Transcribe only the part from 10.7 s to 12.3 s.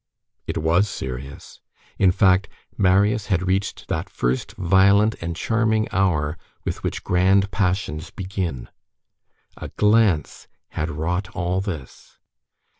wrought all this.